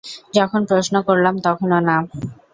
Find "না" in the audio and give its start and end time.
1.81-1.97